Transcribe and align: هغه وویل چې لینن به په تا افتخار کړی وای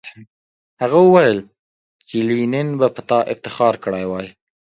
هغه 0.81 0.97
وویل 1.01 1.39
چې 2.07 2.17
لینن 2.29 2.67
به 2.79 2.87
په 2.95 3.01
تا 3.09 3.19
افتخار 3.33 3.73
کړی 3.83 4.03
وای 4.07 4.27